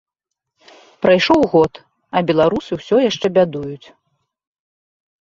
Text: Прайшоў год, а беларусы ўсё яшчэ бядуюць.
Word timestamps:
Прайшоў 1.07 1.41
год, 1.53 1.73
а 2.15 2.25
беларусы 2.33 2.71
ўсё 2.81 2.95
яшчэ 3.09 3.27
бядуюць. 3.39 3.87